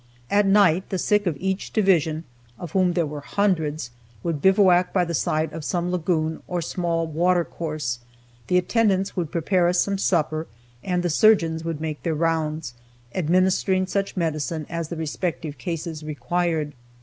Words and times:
At 0.31 0.47
night, 0.47 0.89
the 0.89 0.97
sick 0.97 1.27
of 1.27 1.37
each 1.39 1.71
division 1.73 2.23
(of 2.57 2.71
whom 2.71 2.93
there 2.93 3.05
were 3.05 3.19
hundreds) 3.21 3.91
would 4.23 4.41
bivouac 4.41 4.91
by 4.91 5.05
the 5.05 5.13
side 5.13 5.53
of 5.53 5.63
some 5.63 5.91
lagoon, 5.91 6.41
or 6.47 6.59
small 6.59 7.05
water 7.05 7.45
course, 7.45 7.99
the 8.47 8.57
attendants 8.57 9.15
would 9.15 9.31
prepare 9.31 9.67
us 9.67 9.79
some 9.79 9.99
supper, 9.99 10.47
and 10.83 11.03
the 11.03 11.09
surgeons 11.11 11.63
would 11.63 11.79
make 11.79 12.01
their 12.01 12.15
rounds, 12.15 12.73
administering 13.13 13.85
such 13.85 14.17
medicine 14.17 14.65
as 14.71 14.87
the 14.89 14.95
respective 14.97 15.59
cases 15.59 16.01
required. 16.01 16.73